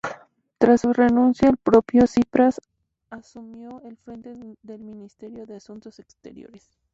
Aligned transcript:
Tras 0.57 0.81
su 0.81 0.93
renuncia, 0.93 1.47
el 1.47 1.57
propio 1.57 2.05
Tsipras 2.05 2.59
asumió 3.11 3.83
al 3.85 3.97
frente 3.97 4.33
del 4.63 4.83
ministerio 4.83 5.45
de 5.45 5.57
Asuntos 5.57 5.99
Exteriores. 5.99 6.71